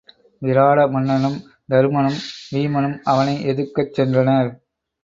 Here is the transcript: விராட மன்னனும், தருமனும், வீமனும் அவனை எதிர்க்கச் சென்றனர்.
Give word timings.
விராட 0.41 0.87
மன்னனும், 0.87 1.37
தருமனும், 1.69 2.17
வீமனும் 2.51 2.99
அவனை 3.05 3.35
எதிர்க்கச் 3.45 3.93
சென்றனர். 3.97 4.51